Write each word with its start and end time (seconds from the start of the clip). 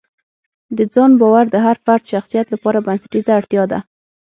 د 0.77 0.79
ځان 0.93 1.11
باور 1.21 1.45
د 1.51 1.55
هر 1.65 1.77
فرد 1.85 2.03
شخصیت 2.13 2.47
لپاره 2.53 2.83
بنسټیزه 2.85 3.31
اړتیا 3.39 3.63
ده. 3.71 3.79